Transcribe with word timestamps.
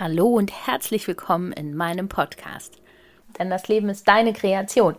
Hallo 0.00 0.28
und 0.28 0.50
herzlich 0.66 1.06
willkommen 1.06 1.52
in 1.52 1.76
meinem 1.76 2.08
Podcast. 2.08 2.78
Denn 3.38 3.50
das 3.50 3.68
Leben 3.68 3.90
ist 3.90 4.08
deine 4.08 4.32
Kreation. 4.32 4.96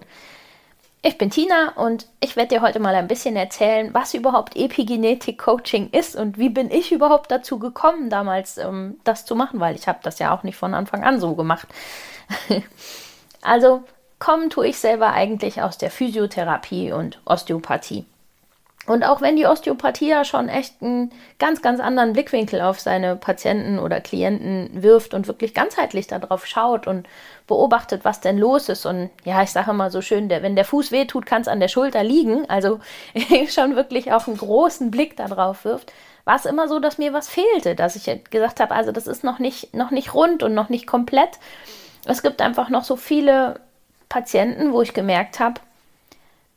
Ich 1.02 1.18
bin 1.18 1.32
Tina 1.32 1.70
und 1.70 2.06
ich 2.20 2.36
werde 2.36 2.50
dir 2.50 2.62
heute 2.62 2.80
mal 2.80 2.94
ein 2.94 3.08
bisschen 3.08 3.36
erzählen, 3.36 3.96
was 3.96 4.14
überhaupt 4.14 4.56
Epigenetik-Coaching 4.56 5.90
ist 5.90 6.16
und 6.16 6.38
wie 6.38 6.50
bin 6.50 6.70
ich 6.70 6.92
überhaupt 6.92 7.32
dazu 7.32 7.58
gekommen, 7.58 8.12
damals 8.12 8.60
ähm, 8.60 9.00
das 9.04 9.26
zu 9.26 9.36
machen, 9.36 9.60
weil 9.60 9.74
ich 9.74 9.88
habe 9.88 9.98
das 10.04 10.20
ja 10.20 10.38
auch 10.38 10.44
nicht 10.44 10.56
von 10.56 10.76
Anfang 10.76 11.04
an 11.04 11.20
so 11.20 11.34
gemacht. 11.34 11.68
also 13.42 13.82
kommen 14.20 14.52
tue 14.52 14.68
ich 14.68 14.78
selber 14.78 15.14
eigentlich 15.14 15.64
aus 15.64 15.80
der 15.80 15.90
Physiotherapie 15.90 16.92
und 16.92 17.20
Osteopathie. 17.26 18.06
Und 18.92 19.06
auch 19.06 19.22
wenn 19.22 19.38
die 19.38 19.46
Osteopathie 19.46 20.10
ja 20.10 20.26
schon 20.26 20.50
echt 20.50 20.82
einen 20.82 21.14
ganz, 21.40 21.62
ganz 21.62 21.80
anderen 21.80 22.12
Blickwinkel 22.12 22.60
auf 22.60 22.82
seine 22.82 23.16
Patienten 23.16 23.80
oder 23.80 24.02
Klienten 24.02 24.84
wirft 24.84 25.14
und 25.14 25.28
wirklich 25.28 25.54
ganzheitlich 25.54 26.08
darauf 26.08 26.46
schaut 26.46 26.88
und 26.88 27.08
beobachtet, 27.48 28.04
was 28.04 28.20
denn 28.20 28.38
los 28.38 28.68
ist. 28.68 28.86
Und 28.86 29.10
ja, 29.24 29.44
ich 29.44 29.52
sage 29.52 29.72
immer 29.72 29.90
so 29.92 30.02
schön, 30.02 30.28
der, 30.28 30.44
wenn 30.44 30.58
der 30.58 30.66
Fuß 30.66 30.92
wehtut, 30.92 31.26
kann 31.26 31.42
es 31.42 31.48
an 31.48 31.62
der 31.62 31.70
Schulter 31.70 32.04
liegen. 32.04 32.50
Also 32.50 32.82
schon 33.48 33.78
wirklich 33.78 34.12
auch 34.12 34.28
einen 34.28 34.36
großen 34.36 34.92
Blick 34.92 35.16
darauf 35.16 35.64
wirft. 35.64 35.94
War 36.26 36.36
es 36.36 36.46
immer 36.46 36.68
so, 36.68 36.80
dass 36.80 36.98
mir 36.98 37.14
was 37.14 37.30
fehlte, 37.30 37.76
dass 37.76 37.96
ich 37.96 38.12
gesagt 38.30 38.60
habe, 38.60 38.76
also 38.76 38.92
das 38.92 39.08
ist 39.08 39.24
noch 39.24 39.40
nicht, 39.40 39.74
noch 39.74 39.92
nicht 39.92 40.14
rund 40.14 40.44
und 40.44 40.54
noch 40.54 40.68
nicht 40.68 40.86
komplett. 40.86 41.40
Es 42.06 42.24
gibt 42.24 42.42
einfach 42.42 42.68
noch 42.68 42.84
so 42.84 42.98
viele 42.98 43.62
Patienten, 44.10 44.74
wo 44.74 44.82
ich 44.82 44.94
gemerkt 44.94 45.40
habe, 45.40 45.62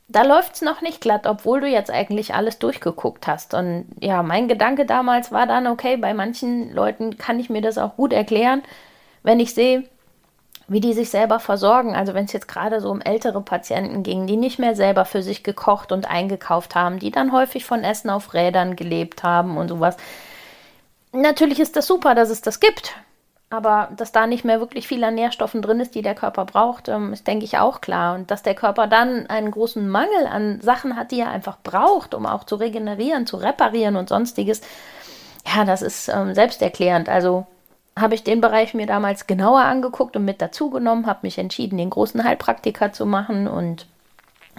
da 0.08 0.22
läuft 0.22 0.54
es 0.54 0.62
noch 0.62 0.82
nicht 0.82 1.00
glatt, 1.00 1.26
obwohl 1.26 1.60
du 1.60 1.66
jetzt 1.66 1.90
eigentlich 1.90 2.34
alles 2.34 2.58
durchgeguckt 2.58 3.26
hast. 3.26 3.54
Und 3.54 3.86
ja, 4.00 4.22
mein 4.22 4.48
Gedanke 4.48 4.84
damals 4.84 5.32
war 5.32 5.46
dann, 5.46 5.66
okay, 5.66 5.96
bei 5.96 6.12
manchen 6.14 6.72
Leuten 6.72 7.16
kann 7.16 7.40
ich 7.40 7.50
mir 7.50 7.62
das 7.62 7.78
auch 7.78 7.96
gut 7.96 8.12
erklären, 8.12 8.62
wenn 9.22 9.40
ich 9.40 9.54
sehe, 9.54 9.84
wie 10.68 10.80
die 10.80 10.92
sich 10.92 11.10
selber 11.10 11.40
versorgen. 11.40 11.94
Also 11.94 12.14
wenn 12.14 12.26
es 12.26 12.32
jetzt 12.32 12.48
gerade 12.48 12.80
so 12.80 12.90
um 12.90 13.00
ältere 13.00 13.40
Patienten 13.40 14.02
ging, 14.02 14.26
die 14.26 14.36
nicht 14.36 14.58
mehr 14.58 14.76
selber 14.76 15.04
für 15.04 15.22
sich 15.22 15.42
gekocht 15.42 15.92
und 15.92 16.08
eingekauft 16.08 16.74
haben, 16.74 16.98
die 16.98 17.10
dann 17.10 17.32
häufig 17.32 17.64
von 17.64 17.82
Essen 17.82 18.10
auf 18.10 18.34
Rädern 18.34 18.76
gelebt 18.76 19.22
haben 19.22 19.56
und 19.56 19.68
sowas. 19.68 19.96
Natürlich 21.12 21.60
ist 21.60 21.76
das 21.76 21.86
super, 21.86 22.14
dass 22.14 22.30
es 22.30 22.40
das 22.40 22.60
gibt. 22.60 22.94
Aber 23.54 23.88
dass 23.96 24.10
da 24.10 24.26
nicht 24.26 24.44
mehr 24.44 24.58
wirklich 24.58 24.88
viel 24.88 25.04
an 25.04 25.14
Nährstoffen 25.14 25.62
drin 25.62 25.78
ist, 25.78 25.94
die 25.94 26.02
der 26.02 26.16
Körper 26.16 26.44
braucht, 26.44 26.88
ähm, 26.88 27.12
ist, 27.12 27.28
denke 27.28 27.44
ich, 27.44 27.56
auch 27.56 27.80
klar. 27.80 28.16
Und 28.16 28.32
dass 28.32 28.42
der 28.42 28.56
Körper 28.56 28.88
dann 28.88 29.28
einen 29.28 29.52
großen 29.52 29.88
Mangel 29.88 30.26
an 30.28 30.60
Sachen 30.60 30.96
hat, 30.96 31.12
die 31.12 31.20
er 31.20 31.30
einfach 31.30 31.58
braucht, 31.62 32.14
um 32.14 32.26
auch 32.26 32.42
zu 32.42 32.56
regenerieren, 32.56 33.28
zu 33.28 33.36
reparieren 33.36 33.94
und 33.94 34.08
sonstiges, 34.08 34.60
ja, 35.46 35.64
das 35.64 35.82
ist 35.82 36.08
ähm, 36.08 36.34
selbsterklärend. 36.34 37.08
Also 37.08 37.46
habe 37.96 38.16
ich 38.16 38.24
den 38.24 38.40
Bereich 38.40 38.74
mir 38.74 38.86
damals 38.86 39.28
genauer 39.28 39.60
angeguckt 39.60 40.16
und 40.16 40.24
mit 40.24 40.42
dazugenommen, 40.42 41.06
habe 41.06 41.20
mich 41.22 41.38
entschieden, 41.38 41.78
den 41.78 41.90
großen 41.90 42.24
Heilpraktiker 42.24 42.92
zu 42.92 43.06
machen 43.06 43.46
und 43.46 43.86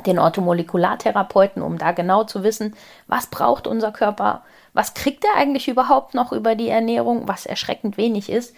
den 0.06 0.20
Orthomolekulartherapeuten, 0.20 1.62
um 1.62 1.78
da 1.78 1.92
genau 1.92 2.24
zu 2.24 2.44
wissen, 2.44 2.76
was 3.08 3.28
braucht 3.28 3.68
unser 3.68 3.92
Körper, 3.92 4.44
was 4.74 4.94
kriegt 4.94 5.26
er 5.26 5.36
eigentlich 5.36 5.68
überhaupt 5.68 6.14
noch 6.14 6.32
über 6.32 6.56
die 6.56 6.70
Ernährung, 6.70 7.28
was 7.28 7.46
erschreckend 7.46 7.98
wenig 7.98 8.30
ist. 8.30 8.56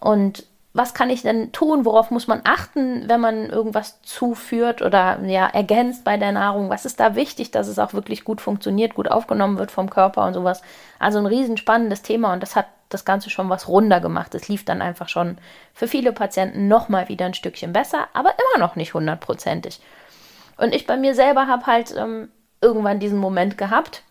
Und 0.00 0.44
was 0.76 0.92
kann 0.92 1.08
ich 1.08 1.22
denn 1.22 1.52
tun? 1.52 1.86
Worauf 1.86 2.10
muss 2.10 2.26
man 2.26 2.42
achten, 2.44 3.08
wenn 3.08 3.20
man 3.20 3.48
irgendwas 3.48 4.02
zuführt 4.02 4.82
oder 4.82 5.18
ja, 5.24 5.46
ergänzt 5.46 6.04
bei 6.04 6.18
der 6.18 6.32
Nahrung? 6.32 6.68
Was 6.68 6.84
ist 6.84 7.00
da 7.00 7.14
wichtig, 7.14 7.50
dass 7.50 7.66
es 7.66 7.78
auch 7.78 7.94
wirklich 7.94 8.24
gut 8.24 8.42
funktioniert, 8.42 8.94
gut 8.94 9.10
aufgenommen 9.10 9.58
wird 9.58 9.70
vom 9.70 9.88
Körper 9.88 10.26
und 10.26 10.34
sowas? 10.34 10.60
Also 10.98 11.18
ein 11.18 11.26
riesenspannendes 11.26 12.02
Thema 12.02 12.34
und 12.34 12.42
das 12.42 12.56
hat 12.56 12.66
das 12.90 13.06
Ganze 13.06 13.30
schon 13.30 13.48
was 13.48 13.68
runder 13.68 14.00
gemacht. 14.00 14.34
Es 14.34 14.48
lief 14.48 14.66
dann 14.66 14.82
einfach 14.82 15.08
schon 15.08 15.38
für 15.72 15.88
viele 15.88 16.12
Patienten 16.12 16.68
nochmal 16.68 17.08
wieder 17.08 17.24
ein 17.24 17.34
Stückchen 17.34 17.72
besser, 17.72 18.08
aber 18.12 18.30
immer 18.30 18.64
noch 18.64 18.76
nicht 18.76 18.92
hundertprozentig. 18.92 19.80
Und 20.58 20.74
ich 20.74 20.86
bei 20.86 20.98
mir 20.98 21.14
selber 21.14 21.46
habe 21.46 21.66
halt 21.66 21.94
ähm, 21.96 22.28
irgendwann 22.60 23.00
diesen 23.00 23.18
Moment 23.18 23.56
gehabt, 23.56 24.02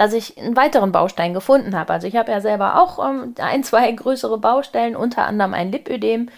dass 0.00 0.14
ich 0.14 0.38
einen 0.38 0.56
weiteren 0.56 0.92
Baustein 0.92 1.34
gefunden 1.34 1.78
habe. 1.78 1.92
Also 1.92 2.06
ich 2.06 2.16
habe 2.16 2.32
ja 2.32 2.40
selber 2.40 2.80
auch 2.80 3.06
ähm, 3.06 3.34
ein, 3.38 3.62
zwei 3.62 3.92
größere 3.92 4.38
Baustellen, 4.38 4.96
unter 4.96 5.26
anderem 5.26 5.52
ein 5.52 5.70
Lipödem. 5.70 6.30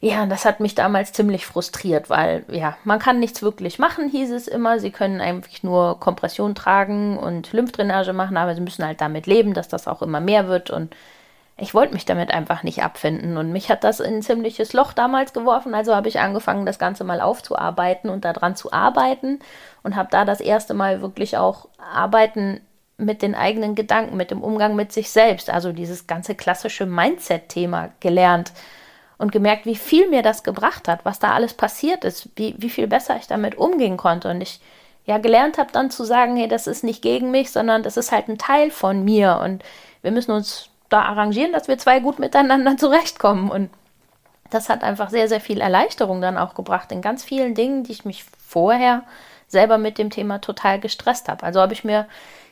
Ja, 0.00 0.24
das 0.24 0.46
hat 0.46 0.60
mich 0.60 0.74
damals 0.74 1.12
ziemlich 1.12 1.44
frustriert, 1.44 2.08
weil 2.08 2.46
ja, 2.50 2.78
man 2.84 2.98
kann 2.98 3.20
nichts 3.20 3.42
wirklich 3.42 3.78
machen, 3.78 4.08
hieß 4.08 4.30
es 4.30 4.48
immer. 4.48 4.80
Sie 4.80 4.92
können 4.92 5.20
eigentlich 5.20 5.62
nur 5.62 6.00
Kompression 6.00 6.54
tragen 6.54 7.18
und 7.18 7.52
Lymphdrainage 7.52 8.14
machen, 8.14 8.38
aber 8.38 8.54
sie 8.54 8.62
müssen 8.62 8.86
halt 8.86 9.02
damit 9.02 9.26
leben, 9.26 9.52
dass 9.52 9.68
das 9.68 9.88
auch 9.88 10.00
immer 10.00 10.20
mehr 10.20 10.48
wird. 10.48 10.70
Und 10.70 10.96
ich 11.58 11.74
wollte 11.74 11.92
mich 11.92 12.06
damit 12.06 12.30
einfach 12.30 12.62
nicht 12.62 12.82
abfinden. 12.82 13.36
Und 13.36 13.52
mich 13.52 13.68
hat 13.70 13.84
das 13.84 14.00
in 14.00 14.14
ein 14.14 14.22
ziemliches 14.22 14.72
Loch 14.72 14.94
damals 14.94 15.34
geworfen. 15.34 15.74
Also 15.74 15.94
habe 15.94 16.08
ich 16.08 16.18
angefangen, 16.18 16.64
das 16.64 16.78
Ganze 16.78 17.04
mal 17.04 17.20
aufzuarbeiten 17.20 18.08
und 18.08 18.24
daran 18.24 18.56
zu 18.56 18.72
arbeiten 18.72 19.40
und 19.82 19.96
habe 19.96 20.08
da 20.10 20.24
das 20.24 20.40
erste 20.40 20.72
Mal 20.72 21.02
wirklich 21.02 21.36
auch 21.36 21.68
Arbeiten 21.78 22.62
mit 22.98 23.22
den 23.22 23.34
eigenen 23.34 23.74
Gedanken, 23.74 24.16
mit 24.16 24.30
dem 24.30 24.42
Umgang 24.42 24.74
mit 24.74 24.92
sich 24.92 25.10
selbst, 25.10 25.50
also 25.50 25.72
dieses 25.72 26.06
ganze 26.06 26.34
klassische 26.34 26.86
Mindset-Thema 26.86 27.90
gelernt 28.00 28.52
und 29.18 29.32
gemerkt, 29.32 29.66
wie 29.66 29.76
viel 29.76 30.08
mir 30.08 30.22
das 30.22 30.42
gebracht 30.42 30.88
hat, 30.88 31.04
was 31.04 31.18
da 31.18 31.32
alles 31.32 31.54
passiert 31.54 32.04
ist, 32.04 32.28
wie, 32.36 32.54
wie 32.58 32.70
viel 32.70 32.86
besser 32.86 33.16
ich 33.16 33.26
damit 33.26 33.56
umgehen 33.56 33.96
konnte. 33.96 34.30
Und 34.30 34.40
ich 34.40 34.60
ja 35.04 35.18
gelernt 35.18 35.58
habe 35.58 35.72
dann 35.72 35.90
zu 35.90 36.04
sagen, 36.04 36.36
hey, 36.36 36.48
das 36.48 36.66
ist 36.66 36.84
nicht 36.84 37.02
gegen 37.02 37.30
mich, 37.30 37.50
sondern 37.50 37.82
das 37.82 37.96
ist 37.96 38.12
halt 38.12 38.28
ein 38.28 38.38
Teil 38.38 38.70
von 38.70 39.04
mir 39.04 39.40
und 39.42 39.62
wir 40.02 40.10
müssen 40.10 40.32
uns 40.32 40.68
da 40.88 41.02
arrangieren, 41.02 41.52
dass 41.52 41.68
wir 41.68 41.78
zwei 41.78 42.00
gut 42.00 42.18
miteinander 42.18 42.76
zurechtkommen. 42.78 43.50
Und 43.50 43.70
das 44.50 44.68
hat 44.68 44.82
einfach 44.82 45.10
sehr, 45.10 45.28
sehr 45.28 45.40
viel 45.40 45.60
Erleichterung 45.60 46.20
dann 46.20 46.38
auch 46.38 46.54
gebracht 46.54 46.92
in 46.92 47.02
ganz 47.02 47.24
vielen 47.24 47.54
Dingen, 47.54 47.84
die 47.84 47.92
ich 47.92 48.04
mich 48.04 48.24
vorher 48.46 49.02
selber 49.48 49.78
mit 49.78 49.98
dem 49.98 50.10
Thema 50.10 50.40
total 50.40 50.80
gestresst 50.80 51.28
habe. 51.28 51.44
Also 51.44 51.60
habe 51.60 51.72
ich 51.72 51.84
mir 51.84 52.06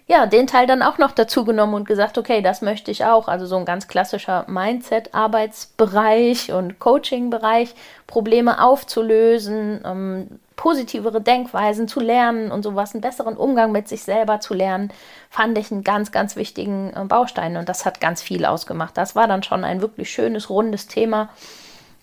ja, 0.07 0.27
den 0.27 0.47
Teil 0.47 0.67
dann 0.67 0.83
auch 0.83 0.99
noch 0.99 1.13
dazu 1.13 1.47
genommen 1.47 1.73
und 1.73 1.89
gesagt, 1.89 2.19
okay, 2.19 2.43
das 2.43 2.61
möchte 2.61 2.91
ich 2.91 3.07
auch. 3.07 3.27
Also 3.27 3.47
so 3.47 3.57
ein 3.57 3.65
ganz 3.65 3.89
klassischer 3.89 4.45
Mindset-Arbeitsbereich 4.49 6.53
und 6.53 6.79
Coaching-Bereich, 6.79 7.75
Probleme 8.07 8.63
aufzulösen, 8.63 9.81
ähm, 9.85 10.41
positivere 10.57 11.23
Denkweisen 11.23 11.89
zu 11.89 12.01
lernen 12.01 12.53
und 12.53 12.63
sowas, 12.63 12.93
einen 12.93 13.01
besseren 13.01 13.37
Umgang 13.37 13.73
mit 13.73 13.89
sich 13.89 14.03
selber 14.03 14.41
zu 14.41 14.53
lernen, 14.53 14.93
fand 15.31 15.57
ich 15.57 15.73
einen 15.73 15.85
ganz, 15.85 16.13
ganz 16.13 16.37
wichtigen 16.37 16.93
äh, 16.95 17.05
Baustein 17.07 17.57
und 17.57 17.71
das 17.71 17.87
hat 17.87 18.01
ganz 18.01 18.21
viel 18.21 18.45
ausgemacht. 18.45 18.99
Das 18.99 19.17
war 19.17 19.27
dann 19.27 19.43
schon 19.43 19.65
ein 19.65 19.81
wirklich 19.81 20.11
schönes, 20.11 20.51
rundes 20.51 20.87
Thema. 20.87 21.31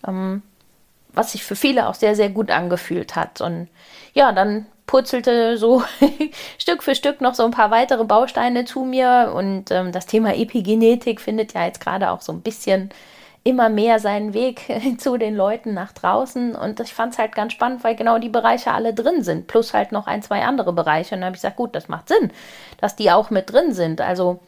Ähm, 0.06 0.42
was 1.14 1.32
sich 1.32 1.44
für 1.44 1.56
viele 1.56 1.88
auch 1.88 1.94
sehr, 1.94 2.14
sehr 2.14 2.28
gut 2.28 2.50
angefühlt 2.50 3.16
hat. 3.16 3.40
Und 3.40 3.68
ja, 4.14 4.32
dann 4.32 4.66
purzelte 4.86 5.56
so 5.56 5.82
Stück 6.58 6.82
für 6.82 6.94
Stück 6.94 7.20
noch 7.20 7.34
so 7.34 7.44
ein 7.44 7.50
paar 7.50 7.70
weitere 7.70 8.04
Bausteine 8.04 8.64
zu 8.64 8.84
mir. 8.84 9.32
Und 9.34 9.70
ähm, 9.70 9.92
das 9.92 10.06
Thema 10.06 10.34
Epigenetik 10.34 11.20
findet 11.20 11.54
ja 11.54 11.64
jetzt 11.64 11.80
gerade 11.80 12.10
auch 12.10 12.20
so 12.20 12.32
ein 12.32 12.42
bisschen 12.42 12.90
immer 13.44 13.68
mehr 13.68 13.98
seinen 13.98 14.34
Weg 14.34 14.70
zu 14.98 15.16
den 15.16 15.34
Leuten 15.34 15.74
nach 15.74 15.92
draußen. 15.92 16.54
Und 16.54 16.80
ich 16.80 16.94
fand 16.94 17.12
es 17.12 17.18
halt 17.18 17.34
ganz 17.34 17.52
spannend, 17.52 17.84
weil 17.84 17.96
genau 17.96 18.18
die 18.18 18.28
Bereiche 18.28 18.72
alle 18.72 18.94
drin 18.94 19.22
sind. 19.22 19.46
Plus 19.46 19.74
halt 19.74 19.92
noch 19.92 20.06
ein, 20.06 20.22
zwei 20.22 20.42
andere 20.42 20.72
Bereiche. 20.72 21.14
Und 21.14 21.20
dann 21.20 21.26
habe 21.26 21.36
ich 21.36 21.42
gesagt, 21.42 21.56
gut, 21.56 21.74
das 21.74 21.88
macht 21.88 22.08
Sinn, 22.08 22.30
dass 22.80 22.96
die 22.96 23.10
auch 23.10 23.30
mit 23.30 23.52
drin 23.52 23.72
sind. 23.72 24.00
Also 24.00 24.40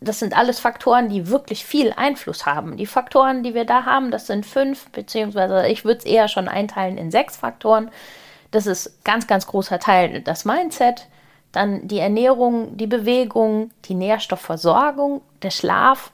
das 0.00 0.20
sind 0.20 0.36
alles 0.36 0.60
Faktoren, 0.60 1.08
die 1.08 1.28
wirklich 1.28 1.64
viel 1.64 1.92
Einfluss 1.96 2.46
haben. 2.46 2.76
Die 2.76 2.86
Faktoren, 2.86 3.42
die 3.42 3.54
wir 3.54 3.64
da 3.64 3.84
haben, 3.84 4.10
das 4.10 4.26
sind 4.26 4.46
fünf, 4.46 4.90
beziehungsweise 4.90 5.66
ich 5.68 5.84
würde 5.84 5.98
es 5.98 6.04
eher 6.04 6.28
schon 6.28 6.48
einteilen 6.48 6.98
in 6.98 7.10
sechs 7.10 7.36
Faktoren. 7.36 7.90
Das 8.50 8.66
ist 8.66 9.04
ganz, 9.04 9.26
ganz 9.26 9.46
großer 9.46 9.78
Teil 9.78 10.20
das 10.22 10.44
Mindset, 10.44 11.06
dann 11.52 11.88
die 11.88 11.98
Ernährung, 11.98 12.76
die 12.76 12.86
Bewegung, 12.86 13.70
die 13.86 13.94
Nährstoffversorgung, 13.94 15.20
der 15.42 15.50
Schlaf 15.50 16.12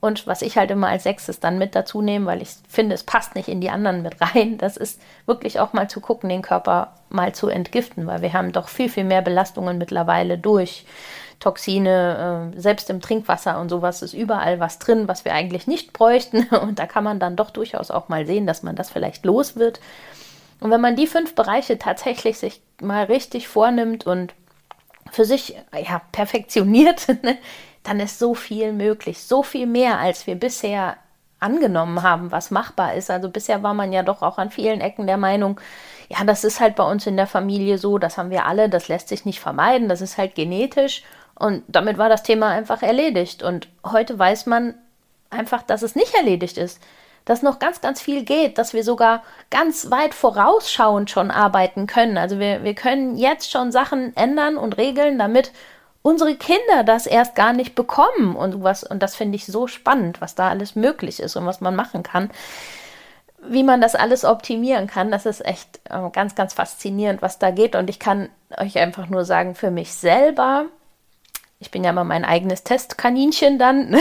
und 0.00 0.26
was 0.26 0.42
ich 0.42 0.58
halt 0.58 0.70
immer 0.70 0.88
als 0.88 1.04
sechstes 1.04 1.40
dann 1.40 1.58
mit 1.58 1.74
dazu 1.74 2.02
nehme, 2.02 2.26
weil 2.26 2.42
ich 2.42 2.50
finde, 2.68 2.94
es 2.94 3.04
passt 3.04 3.34
nicht 3.34 3.48
in 3.48 3.60
die 3.60 3.70
anderen 3.70 4.02
mit 4.02 4.20
rein, 4.20 4.58
das 4.58 4.76
ist 4.76 5.00
wirklich 5.26 5.58
auch 5.60 5.72
mal 5.72 5.88
zu 5.88 6.00
gucken, 6.00 6.28
den 6.28 6.42
Körper 6.42 6.94
mal 7.08 7.32
zu 7.34 7.48
entgiften, 7.48 8.06
weil 8.06 8.20
wir 8.20 8.32
haben 8.32 8.52
doch 8.52 8.68
viel, 8.68 8.88
viel 8.88 9.04
mehr 9.04 9.22
Belastungen 9.22 9.78
mittlerweile 9.78 10.38
durch 10.38 10.84
Toxine, 11.42 12.52
äh, 12.54 12.60
selbst 12.60 12.88
im 12.88 13.00
Trinkwasser 13.00 13.60
und 13.60 13.68
sowas 13.68 14.00
ist 14.00 14.14
überall 14.14 14.60
was 14.60 14.78
drin, 14.78 15.08
was 15.08 15.24
wir 15.24 15.34
eigentlich 15.34 15.66
nicht 15.66 15.92
bräuchten. 15.92 16.44
Und 16.54 16.78
da 16.78 16.86
kann 16.86 17.02
man 17.02 17.18
dann 17.18 17.34
doch 17.34 17.50
durchaus 17.50 17.90
auch 17.90 18.08
mal 18.08 18.26
sehen, 18.26 18.46
dass 18.46 18.62
man 18.62 18.76
das 18.76 18.90
vielleicht 18.90 19.24
los 19.24 19.56
wird. 19.56 19.80
Und 20.60 20.70
wenn 20.70 20.80
man 20.80 20.94
die 20.94 21.08
fünf 21.08 21.34
Bereiche 21.34 21.78
tatsächlich 21.78 22.38
sich 22.38 22.62
mal 22.80 23.06
richtig 23.06 23.48
vornimmt 23.48 24.06
und 24.06 24.34
für 25.10 25.24
sich 25.24 25.56
ja, 25.72 26.00
perfektioniert, 26.12 27.08
ne, 27.24 27.36
dann 27.82 27.98
ist 27.98 28.20
so 28.20 28.34
viel 28.34 28.72
möglich, 28.72 29.20
so 29.24 29.42
viel 29.42 29.66
mehr, 29.66 29.98
als 29.98 30.28
wir 30.28 30.36
bisher 30.36 30.96
angenommen 31.40 32.04
haben, 32.04 32.30
was 32.30 32.52
machbar 32.52 32.94
ist. 32.94 33.10
Also 33.10 33.28
bisher 33.28 33.64
war 33.64 33.74
man 33.74 33.92
ja 33.92 34.04
doch 34.04 34.22
auch 34.22 34.38
an 34.38 34.52
vielen 34.52 34.80
Ecken 34.80 35.08
der 35.08 35.16
Meinung, 35.16 35.58
ja, 36.08 36.24
das 36.24 36.44
ist 36.44 36.60
halt 36.60 36.76
bei 36.76 36.84
uns 36.84 37.06
in 37.06 37.16
der 37.16 37.26
Familie 37.26 37.78
so, 37.78 37.98
das 37.98 38.16
haben 38.16 38.30
wir 38.30 38.46
alle, 38.46 38.68
das 38.68 38.86
lässt 38.86 39.08
sich 39.08 39.24
nicht 39.24 39.40
vermeiden, 39.40 39.88
das 39.88 40.00
ist 40.00 40.18
halt 40.18 40.36
genetisch. 40.36 41.02
Und 41.42 41.64
damit 41.66 41.98
war 41.98 42.08
das 42.08 42.22
Thema 42.22 42.50
einfach 42.50 42.82
erledigt. 42.82 43.42
Und 43.42 43.66
heute 43.84 44.16
weiß 44.16 44.46
man 44.46 44.74
einfach, 45.28 45.62
dass 45.62 45.82
es 45.82 45.96
nicht 45.96 46.14
erledigt 46.14 46.56
ist. 46.56 46.80
Dass 47.24 47.42
noch 47.42 47.58
ganz, 47.58 47.80
ganz 47.80 48.00
viel 48.00 48.22
geht, 48.22 48.58
dass 48.58 48.74
wir 48.74 48.84
sogar 48.84 49.24
ganz 49.50 49.90
weit 49.90 50.14
vorausschauend 50.14 51.10
schon 51.10 51.32
arbeiten 51.32 51.88
können. 51.88 52.16
Also 52.16 52.38
wir, 52.38 52.62
wir 52.62 52.74
können 52.74 53.16
jetzt 53.16 53.50
schon 53.50 53.72
Sachen 53.72 54.16
ändern 54.16 54.56
und 54.56 54.76
regeln, 54.76 55.18
damit 55.18 55.50
unsere 56.02 56.36
Kinder 56.36 56.84
das 56.84 57.08
erst 57.08 57.34
gar 57.34 57.52
nicht 57.52 57.74
bekommen 57.74 58.36
und 58.36 58.62
was. 58.62 58.84
Und 58.84 59.02
das 59.02 59.16
finde 59.16 59.34
ich 59.34 59.44
so 59.46 59.66
spannend, 59.66 60.20
was 60.20 60.36
da 60.36 60.48
alles 60.48 60.76
möglich 60.76 61.18
ist 61.18 61.34
und 61.34 61.44
was 61.44 61.60
man 61.60 61.74
machen 61.74 62.04
kann. 62.04 62.30
Wie 63.44 63.64
man 63.64 63.80
das 63.80 63.96
alles 63.96 64.24
optimieren 64.24 64.86
kann, 64.86 65.10
das 65.10 65.26
ist 65.26 65.44
echt 65.44 65.80
äh, 65.90 66.08
ganz, 66.12 66.36
ganz 66.36 66.54
faszinierend, 66.54 67.20
was 67.20 67.40
da 67.40 67.50
geht. 67.50 67.74
Und 67.74 67.90
ich 67.90 67.98
kann 67.98 68.28
euch 68.56 68.78
einfach 68.78 69.08
nur 69.08 69.24
sagen, 69.24 69.56
für 69.56 69.72
mich 69.72 69.92
selber 69.92 70.66
ich 71.62 71.70
bin 71.70 71.84
ja 71.84 71.90
immer 71.90 72.02
mein 72.02 72.24
eigenes 72.24 72.64
Testkaninchen 72.64 73.56
dann. 73.56 73.96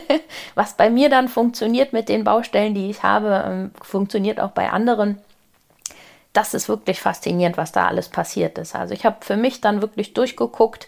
Was 0.54 0.74
bei 0.74 0.90
mir 0.90 1.10
dann 1.10 1.26
funktioniert 1.26 1.92
mit 1.92 2.08
den 2.08 2.22
Baustellen, 2.22 2.72
die 2.72 2.88
ich 2.88 3.02
habe, 3.02 3.44
ähm, 3.46 3.70
funktioniert 3.82 4.38
auch 4.38 4.52
bei 4.52 4.70
anderen. 4.70 5.18
Das 6.32 6.54
ist 6.54 6.68
wirklich 6.68 7.00
faszinierend, 7.00 7.56
was 7.56 7.72
da 7.72 7.88
alles 7.88 8.08
passiert 8.08 8.56
ist. 8.56 8.76
Also 8.76 8.94
ich 8.94 9.04
habe 9.04 9.16
für 9.22 9.36
mich 9.36 9.60
dann 9.60 9.82
wirklich 9.82 10.14
durchgeguckt, 10.14 10.86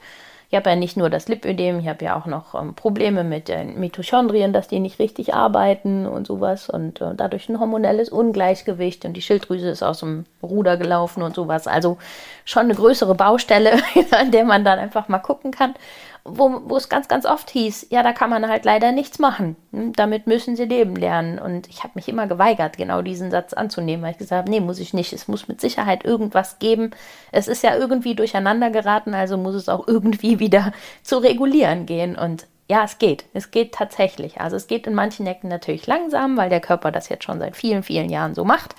ich 0.52 0.56
habe 0.56 0.69
ja 0.69 0.76
nicht 0.76 0.98
nur 0.98 1.08
das 1.08 1.28
Lipödem, 1.28 1.80
ich 1.80 1.88
habe 1.88 2.04
ja 2.04 2.14
auch 2.14 2.26
noch 2.26 2.54
ähm, 2.54 2.75
Probleme 2.75 3.25
mit 3.25 3.48
den 3.48 3.80
Mitochondrien, 3.80 4.52
dass 4.52 4.68
die 4.68 4.80
nicht 4.80 4.98
richtig 4.98 5.32
arbeiten 5.32 6.06
und 6.06 6.26
sowas 6.26 6.68
und 6.68 7.00
äh, 7.00 7.14
dadurch 7.16 7.48
ein 7.48 7.58
hormonelles 7.58 8.10
Ungleichgewicht 8.10 9.06
und 9.06 9.14
die 9.14 9.22
Schilddrüse 9.22 9.70
ist 9.70 9.82
aus 9.82 10.00
dem 10.00 10.26
Ruder 10.42 10.76
gelaufen 10.76 11.22
und 11.22 11.34
sowas. 11.34 11.66
Also 11.66 11.96
schon 12.44 12.64
eine 12.64 12.75
größere 12.75 13.14
Baustelle, 13.14 13.72
an 14.10 14.30
der 14.30 14.44
man 14.44 14.62
dann 14.62 14.78
einfach 14.78 15.08
mal 15.08 15.20
gucken 15.20 15.52
kann 15.52 15.75
wo, 16.24 16.62
wo 16.66 16.76
es 16.76 16.88
ganz, 16.88 17.08
ganz 17.08 17.26
oft 17.26 17.50
hieß, 17.50 17.88
ja, 17.90 18.02
da 18.02 18.12
kann 18.12 18.30
man 18.30 18.48
halt 18.48 18.64
leider 18.64 18.92
nichts 18.92 19.19
machen. 19.19 19.56
Hm, 19.72 19.92
damit 19.92 20.26
müssen 20.26 20.54
sie 20.54 20.64
leben 20.64 20.94
lernen. 20.94 21.38
Und 21.38 21.69
ich 21.69 21.82
habe 21.82 21.92
mich 21.96 22.08
immer 22.08 22.28
geweigert, 22.28 22.76
genau 22.76 23.02
diesen 23.02 23.30
Satz 23.30 23.52
anzunehmen, 23.52 24.04
weil 24.04 24.12
ich 24.12 24.19
gesagt 24.19 24.42
habe, 24.42 24.50
nee, 24.50 24.60
muss 24.60 24.78
ich 24.78 24.94
nicht. 24.94 25.12
Es 25.12 25.26
muss 25.26 25.48
mit 25.48 25.60
Sicherheit 25.60 26.04
irgendwas 26.04 26.60
geben. 26.60 26.92
Es 27.32 27.48
ist 27.48 27.64
ja 27.64 27.76
irgendwie 27.76 28.14
durcheinander 28.14 28.70
geraten, 28.70 29.14
also 29.14 29.36
muss 29.36 29.54
es 29.54 29.69
auch 29.69 29.88
irgendwie 29.88 30.38
wieder 30.38 30.72
zu 31.02 31.19
regulieren 31.19 31.86
gehen. 31.86 32.16
Und 32.16 32.46
ja, 32.68 32.84
es 32.84 32.98
geht. 32.98 33.25
Es 33.34 33.50
geht 33.50 33.72
tatsächlich. 33.75 34.40
Also 34.40 34.56
es 34.56 34.68
geht 34.68 34.86
in 34.86 34.94
manchen 34.94 35.26
Ecken 35.26 35.48
natürlich 35.48 35.88
langsam, 35.88 36.36
weil 36.36 36.50
der 36.50 36.60
Körper 36.60 36.92
das 36.92 37.08
jetzt 37.08 37.25
schon 37.25 37.40
seit 37.40 37.56
vielen, 37.56 37.82
vielen 37.82 38.10
Jahren 38.10 38.34
so 38.34 38.44
macht. 38.44 38.76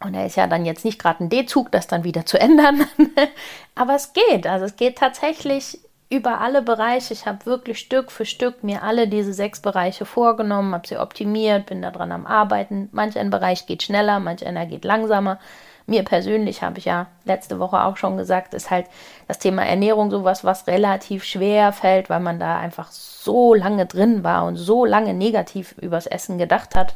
Und 0.00 0.14
er 0.14 0.26
ist 0.26 0.36
ja 0.36 0.46
dann 0.46 0.64
jetzt 0.64 0.84
nicht 0.84 1.00
gerade 1.00 1.24
ein 1.24 1.28
D-Zug, 1.28 1.72
das 1.72 1.88
dann 1.88 2.04
wieder 2.04 2.24
zu 2.24 2.38
ändern. 2.38 2.86
Aber 3.74 3.96
es 3.96 4.12
geht. 4.12 4.46
Also 4.46 4.66
es 4.66 4.76
geht 4.76 4.96
tatsächlich 4.96 5.80
über 6.10 6.40
alle 6.40 6.62
Bereiche. 6.62 7.12
Ich 7.12 7.26
habe 7.26 7.44
wirklich 7.46 7.78
Stück 7.78 8.10
für 8.10 8.24
Stück 8.24 8.64
mir 8.64 8.82
alle 8.82 9.08
diese 9.08 9.32
sechs 9.32 9.60
Bereiche 9.60 10.06
vorgenommen, 10.06 10.74
habe 10.74 10.88
sie 10.88 10.98
optimiert, 10.98 11.66
bin 11.66 11.82
daran 11.82 12.12
am 12.12 12.26
Arbeiten. 12.26 12.88
Manch 12.92 13.18
ein 13.18 13.30
Bereich 13.30 13.66
geht 13.66 13.82
schneller, 13.82 14.18
manch 14.20 14.46
einer 14.46 14.66
geht 14.66 14.84
langsamer. 14.84 15.38
Mir 15.86 16.04
persönlich 16.04 16.62
habe 16.62 16.78
ich 16.78 16.84
ja 16.84 17.06
letzte 17.24 17.58
Woche 17.58 17.82
auch 17.82 17.96
schon 17.96 18.18
gesagt, 18.18 18.52
ist 18.52 18.70
halt 18.70 18.86
das 19.26 19.38
Thema 19.38 19.64
Ernährung 19.64 20.10
sowas, 20.10 20.44
was 20.44 20.66
relativ 20.66 21.24
schwer 21.24 21.72
fällt, 21.72 22.10
weil 22.10 22.20
man 22.20 22.38
da 22.38 22.58
einfach 22.58 22.90
so 22.90 23.54
lange 23.54 23.86
drin 23.86 24.22
war 24.22 24.44
und 24.44 24.56
so 24.56 24.84
lange 24.84 25.14
negativ 25.14 25.74
übers 25.80 26.06
Essen 26.06 26.36
gedacht 26.36 26.74
hat. 26.74 26.94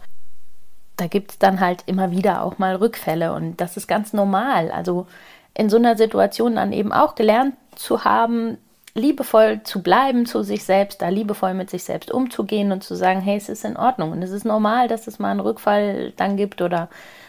Da 0.96 1.06
gibt 1.06 1.32
es 1.32 1.38
dann 1.38 1.60
halt 1.60 1.84
immer 1.86 2.10
wieder 2.10 2.42
auch 2.42 2.58
mal 2.58 2.76
Rückfälle 2.76 3.32
und 3.32 3.62
das 3.62 3.78
ist 3.78 3.88
ganz 3.88 4.12
normal. 4.12 4.70
Also 4.70 5.06
in 5.54 5.70
so 5.70 5.76
einer 5.76 5.96
Situation 5.96 6.56
dann 6.56 6.72
eben 6.72 6.92
auch 6.92 7.14
gelernt 7.14 7.56
zu 7.74 8.04
haben, 8.04 8.58
liebevoll 8.94 9.62
zu 9.62 9.82
bleiben 9.82 10.26
zu 10.26 10.42
sich 10.42 10.64
selbst, 10.64 11.00
da 11.00 11.08
liebevoll 11.08 11.54
mit 11.54 11.70
sich 11.70 11.84
selbst 11.84 12.10
umzugehen 12.10 12.72
und 12.72 12.84
zu 12.84 12.94
sagen, 12.94 13.20
hey, 13.20 13.36
es 13.36 13.48
ist 13.48 13.64
in 13.64 13.76
Ordnung 13.76 14.12
und 14.12 14.22
es 14.22 14.30
ist 14.30 14.44
normal, 14.44 14.88
dass 14.88 15.06
es 15.06 15.18
mal 15.18 15.30
einen 15.30 15.40
Rückfall 15.40 16.12
dann 16.16 16.36
gibt 16.36 16.60
oder 16.60 16.88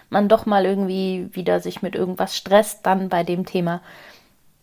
man 0.10 0.28
doch 0.28 0.46
mal 0.46 0.66
irgendwie 0.66 1.30
wieder 1.32 1.60
sich 1.60 1.82
mit 1.82 1.96
irgendwas 1.96 2.36
stresst 2.36 2.86
dann 2.86 3.10
bei 3.10 3.24
dem 3.24 3.46
Thema. 3.46 3.82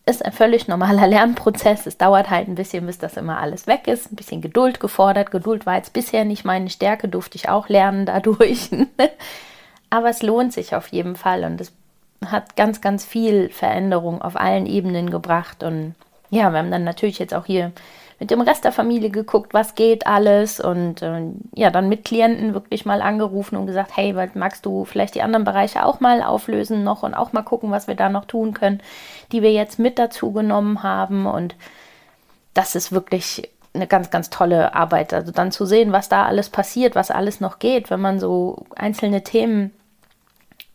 Ist 0.05 0.23
ein 0.23 0.31
völlig 0.31 0.67
normaler 0.67 1.07
Lernprozess. 1.07 1.87
Es 1.87 1.97
dauert 1.97 2.29
halt 2.29 2.47
ein 2.47 2.55
bisschen, 2.55 2.85
bis 2.85 2.99
das 2.99 3.17
immer 3.17 3.39
alles 3.39 3.67
weg 3.67 3.87
ist. 3.87 4.11
Ein 4.11 4.15
bisschen 4.15 4.41
Geduld 4.41 4.79
gefordert. 4.79 5.31
Geduld 5.31 5.65
war 5.65 5.75
jetzt 5.75 5.93
bisher 5.93 6.23
nicht 6.25 6.45
meine 6.45 6.69
Stärke, 6.69 7.07
durfte 7.07 7.35
ich 7.35 7.49
auch 7.49 7.67
lernen 7.67 8.05
dadurch. 8.05 8.69
Aber 9.89 10.09
es 10.09 10.21
lohnt 10.21 10.53
sich 10.53 10.75
auf 10.75 10.87
jeden 10.87 11.15
Fall 11.15 11.43
und 11.43 11.59
es 11.59 11.73
hat 12.25 12.55
ganz, 12.55 12.81
ganz 12.81 13.03
viel 13.03 13.49
Veränderung 13.49 14.21
auf 14.21 14.35
allen 14.35 14.67
Ebenen 14.67 15.09
gebracht 15.09 15.63
und 15.63 15.95
ja, 16.31 16.51
wir 16.51 16.59
haben 16.59 16.71
dann 16.71 16.83
natürlich 16.83 17.19
jetzt 17.19 17.33
auch 17.33 17.45
hier 17.45 17.71
mit 18.19 18.31
dem 18.31 18.41
Rest 18.41 18.63
der 18.63 18.71
Familie 18.71 19.09
geguckt, 19.09 19.53
was 19.53 19.75
geht 19.75 20.07
alles 20.07 20.59
und 20.59 21.01
äh, 21.01 21.23
ja, 21.55 21.71
dann 21.71 21.89
mit 21.89 22.05
Klienten 22.05 22.53
wirklich 22.53 22.85
mal 22.85 23.01
angerufen 23.01 23.57
und 23.57 23.65
gesagt, 23.65 23.91
hey, 23.95 24.13
magst 24.35 24.65
du 24.65 24.85
vielleicht 24.85 25.15
die 25.15 25.21
anderen 25.21 25.43
Bereiche 25.43 25.85
auch 25.85 25.99
mal 25.99 26.21
auflösen 26.21 26.83
noch 26.83 27.03
und 27.03 27.13
auch 27.13 27.33
mal 27.33 27.41
gucken, 27.41 27.71
was 27.71 27.87
wir 27.87 27.95
da 27.95 28.09
noch 28.09 28.25
tun 28.25 28.53
können, 28.53 28.81
die 29.31 29.41
wir 29.41 29.51
jetzt 29.51 29.79
mit 29.79 29.99
dazu 29.99 30.31
genommen 30.31 30.83
haben 30.83 31.25
und 31.25 31.55
das 32.53 32.75
ist 32.75 32.91
wirklich 32.91 33.49
eine 33.73 33.87
ganz, 33.87 34.09
ganz 34.11 34.29
tolle 34.29 34.75
Arbeit. 34.75 35.13
Also 35.13 35.31
dann 35.31 35.51
zu 35.51 35.65
sehen, 35.65 35.91
was 35.91 36.07
da 36.07 36.25
alles 36.25 36.49
passiert, 36.49 36.95
was 36.95 37.11
alles 37.11 37.39
noch 37.39 37.59
geht, 37.59 37.89
wenn 37.89 38.01
man 38.01 38.19
so 38.19 38.65
einzelne 38.75 39.23
Themen 39.23 39.71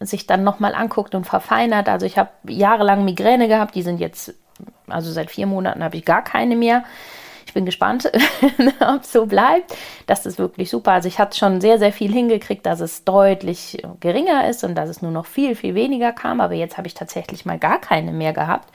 sich 0.01 0.27
dann 0.27 0.45
nochmal 0.45 0.75
anguckt 0.75 1.15
und 1.15 1.27
verfeinert. 1.27 1.89
Also 1.89 2.07
ich 2.07 2.19
habe 2.19 2.31
jahrelang 2.49 3.05
Migräne 3.05 3.49
gehabt, 3.49 3.75
die 3.75 3.83
sind 3.83 4.01
jetzt 4.01 4.35
also 4.89 5.11
seit 5.11 5.31
vier 5.31 5.47
Monaten 5.47 5.83
habe 5.83 5.97
ich 5.97 6.05
gar 6.05 6.23
keine 6.23 6.57
mehr. 6.57 6.85
Ich 7.47 7.55
bin 7.55 7.65
gespannt, 7.65 8.11
ob 8.81 9.03
es 9.03 9.13
so 9.13 9.27
bleibt. 9.27 9.75
Das 10.07 10.27
ist 10.27 10.39
wirklich 10.39 10.69
super. 10.69 10.93
Also 10.93 11.09
ich 11.09 11.19
hatte 11.19 11.39
schon 11.39 11.61
sehr, 11.61 11.79
sehr 11.79 11.93
viel 11.93 12.13
hingekriegt, 12.13 12.67
dass 12.67 12.81
es 12.81 13.05
deutlich 13.05 13.83
geringer 14.01 14.49
ist 14.49 14.65
und 14.65 14.75
dass 14.75 14.89
es 14.89 15.01
nur 15.01 15.13
noch 15.13 15.27
viel, 15.27 15.55
viel 15.55 15.75
weniger 15.75 16.13
kam. 16.13 16.41
Aber 16.41 16.55
jetzt 16.55 16.77
habe 16.77 16.87
ich 16.87 16.95
tatsächlich 16.95 17.47
mal 17.47 17.59
gar 17.59 17.81
keine 17.81 18.13
mehr 18.13 18.33
gehabt. 18.33 18.71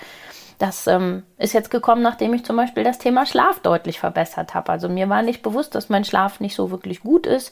Das 0.58 0.86
ähm, 0.88 1.24
ist 1.38 1.54
jetzt 1.54 1.72
gekommen, 1.72 2.04
nachdem 2.04 2.34
ich 2.34 2.46
zum 2.46 2.56
Beispiel 2.56 2.84
das 2.84 3.00
Thema 3.00 3.26
Schlaf 3.26 3.60
deutlich 3.60 4.00
verbessert 4.00 4.54
habe. 4.54 4.72
Also 4.72 4.90
mir 4.90 5.10
war 5.10 5.22
nicht 5.24 5.42
bewusst, 5.42 5.74
dass 5.76 5.90
mein 5.90 6.06
Schlaf 6.06 6.40
nicht 6.40 6.56
so 6.56 6.70
wirklich 6.72 7.02
gut 7.02 7.26
ist. 7.26 7.52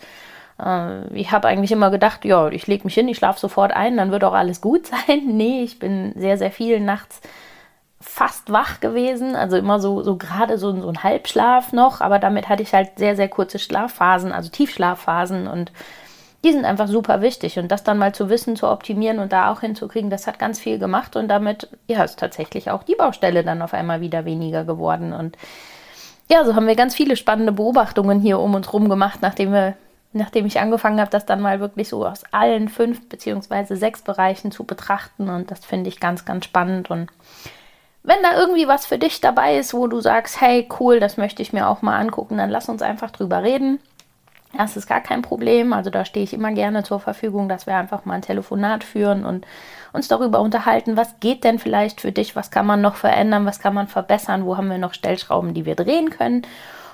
Äh, 0.63 1.07
ich 1.15 1.31
habe 1.31 1.47
eigentlich 1.47 1.71
immer 1.71 1.89
gedacht, 1.89 2.23
ja, 2.23 2.49
ich 2.49 2.67
lege 2.67 2.83
mich 2.83 2.93
hin, 2.93 3.07
ich 3.07 3.17
schlafe 3.17 3.39
sofort 3.39 3.71
ein, 3.71 3.97
dann 3.97 4.11
wird 4.11 4.23
auch 4.23 4.33
alles 4.33 4.61
gut 4.61 4.87
sein. 5.07 5.23
Nee, 5.25 5.63
ich 5.63 5.79
bin 5.79 6.13
sehr, 6.15 6.37
sehr 6.37 6.51
viel 6.51 6.79
nachts 6.79 7.21
fast 8.01 8.51
wach 8.51 8.79
gewesen, 8.79 9.35
also 9.35 9.57
immer 9.57 9.79
so, 9.79 10.03
so 10.03 10.15
gerade 10.15 10.57
so, 10.57 10.79
so 10.79 10.87
ein 10.87 11.03
Halbschlaf 11.03 11.73
noch, 11.73 12.01
aber 12.01 12.17
damit 12.19 12.47
hatte 12.47 12.63
ich 12.63 12.73
halt 12.73 12.91
sehr, 12.97 13.15
sehr 13.15 13.27
kurze 13.27 13.59
Schlafphasen, 13.59 14.31
also 14.31 14.49
Tiefschlafphasen 14.49 15.47
und 15.47 15.71
die 16.45 16.53
sind 16.53 16.63
einfach 16.63 16.87
super 16.87 17.21
wichtig 17.21 17.59
und 17.59 17.69
das 17.69 17.83
dann 17.83 17.97
mal 17.97 18.15
zu 18.15 18.29
wissen, 18.29 18.55
zu 18.55 18.69
optimieren 18.69 19.19
und 19.19 19.33
da 19.33 19.51
auch 19.51 19.59
hinzukriegen, 19.59 20.09
das 20.09 20.27
hat 20.27 20.39
ganz 20.39 20.59
viel 20.59 20.79
gemacht 20.79 21.17
und 21.17 21.27
damit, 21.27 21.67
ja, 21.87 22.03
ist 22.03 22.19
tatsächlich 22.19 22.71
auch 22.71 22.83
die 22.83 22.95
Baustelle 22.95 23.43
dann 23.43 23.61
auf 23.61 23.73
einmal 23.73 23.99
wieder 23.99 24.23
weniger 24.23 24.63
geworden 24.63 25.11
und 25.11 25.37
ja, 26.31 26.45
so 26.45 26.55
haben 26.55 26.67
wir 26.67 26.75
ganz 26.75 26.95
viele 26.95 27.17
spannende 27.17 27.51
Beobachtungen 27.51 28.21
hier 28.21 28.39
um 28.39 28.53
uns 28.53 28.71
rum 28.71 28.87
gemacht, 28.87 29.19
nachdem 29.21 29.51
wir 29.51 29.75
nachdem 30.11 30.45
ich 30.45 30.59
angefangen 30.59 30.99
habe, 30.99 31.11
das 31.11 31.25
dann 31.25 31.41
mal 31.41 31.59
wirklich 31.59 31.89
so 31.89 32.05
aus 32.05 32.23
allen 32.31 32.67
fünf 32.69 33.07
beziehungsweise 33.09 33.75
sechs 33.75 34.01
Bereichen 34.01 34.51
zu 34.51 34.63
betrachten. 34.63 35.29
Und 35.29 35.51
das 35.51 35.63
finde 35.63 35.89
ich 35.89 35.99
ganz, 35.99 36.25
ganz 36.25 36.45
spannend. 36.45 36.89
Und 36.89 37.09
wenn 38.09 38.23
da 38.23 38.35
irgendwie 38.37 38.67
was 38.67 38.87
für 38.87 38.97
dich 38.97 39.21
dabei 39.21 39.57
ist, 39.57 39.73
wo 39.73 39.85
du 39.85 40.01
sagst, 40.01 40.41
hey, 40.41 40.67
cool, 40.79 40.99
das 40.99 41.17
möchte 41.17 41.43
ich 41.43 41.53
mir 41.53 41.67
auch 41.67 41.83
mal 41.83 41.97
angucken, 41.99 42.37
dann 42.37 42.49
lass 42.49 42.67
uns 42.67 42.81
einfach 42.81 43.11
drüber 43.11 43.43
reden. 43.43 43.79
Das 44.57 44.75
ist 44.75 44.87
gar 44.87 45.01
kein 45.01 45.21
Problem. 45.21 45.73
Also 45.73 45.91
da 45.91 46.05
stehe 46.05 46.23
ich 46.23 46.33
immer 46.33 46.51
gerne 46.51 46.83
zur 46.83 46.99
Verfügung, 46.99 47.47
dass 47.49 47.67
wir 47.67 47.75
einfach 47.75 48.05
mal 48.05 48.15
ein 48.15 48.23
Telefonat 48.23 48.83
führen 48.83 49.25
und 49.25 49.45
uns 49.93 50.07
darüber 50.07 50.39
unterhalten, 50.39 50.97
was 50.97 51.19
geht 51.19 51.43
denn 51.43 51.59
vielleicht 51.59 52.01
für 52.01 52.11
dich, 52.11 52.35
was 52.35 52.49
kann 52.49 52.65
man 52.65 52.81
noch 52.81 52.95
verändern, 52.95 53.45
was 53.45 53.59
kann 53.59 53.75
man 53.75 53.87
verbessern, 53.87 54.43
wo 54.43 54.57
haben 54.57 54.69
wir 54.69 54.79
noch 54.79 54.95
Stellschrauben, 54.95 55.53
die 55.53 55.65
wir 55.65 55.75
drehen 55.75 56.09
können. 56.09 56.41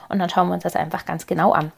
Und 0.09 0.19
dann 0.19 0.29
schauen 0.29 0.49
wir 0.49 0.55
uns 0.55 0.63
das 0.63 0.75
einfach 0.75 1.05
ganz 1.05 1.27
genau 1.27 1.53
an. 1.53 1.71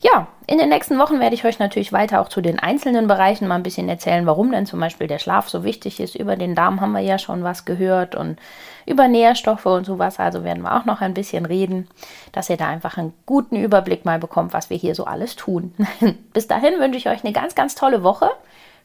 Ja, 0.00 0.26
in 0.46 0.58
den 0.58 0.68
nächsten 0.68 0.98
Wochen 0.98 1.20
werde 1.20 1.34
ich 1.34 1.44
euch 1.44 1.58
natürlich 1.58 1.92
weiter 1.92 2.20
auch 2.20 2.28
zu 2.28 2.42
den 2.42 2.58
einzelnen 2.58 3.06
Bereichen 3.06 3.48
mal 3.48 3.54
ein 3.54 3.62
bisschen 3.62 3.88
erzählen, 3.88 4.26
warum 4.26 4.52
denn 4.52 4.66
zum 4.66 4.78
Beispiel 4.78 5.06
der 5.06 5.18
Schlaf 5.18 5.48
so 5.48 5.64
wichtig 5.64 5.98
ist. 6.00 6.14
Über 6.14 6.36
den 6.36 6.54
Darm 6.54 6.80
haben 6.80 6.92
wir 6.92 7.00
ja 7.00 7.18
schon 7.18 7.42
was 7.42 7.64
gehört 7.64 8.14
und 8.14 8.38
über 8.84 9.08
Nährstoffe 9.08 9.64
und 9.66 9.84
sowas. 9.86 10.18
Also 10.18 10.44
werden 10.44 10.62
wir 10.62 10.76
auch 10.76 10.84
noch 10.84 11.00
ein 11.00 11.14
bisschen 11.14 11.46
reden, 11.46 11.88
dass 12.32 12.50
ihr 12.50 12.58
da 12.58 12.68
einfach 12.68 12.98
einen 12.98 13.14
guten 13.24 13.56
Überblick 13.56 14.04
mal 14.04 14.18
bekommt, 14.18 14.52
was 14.52 14.68
wir 14.68 14.76
hier 14.76 14.94
so 14.94 15.06
alles 15.06 15.36
tun. 15.36 15.74
Bis 16.34 16.46
dahin 16.46 16.78
wünsche 16.78 16.98
ich 16.98 17.08
euch 17.08 17.24
eine 17.24 17.32
ganz, 17.32 17.54
ganz 17.54 17.74
tolle 17.74 18.02
Woche. 18.02 18.30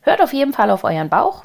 Hört 0.01 0.21
auf 0.21 0.31
jeden 0.31 0.53
Fall 0.53 0.71
auf 0.71 0.85
euren 0.85 1.09
Bauch 1.09 1.43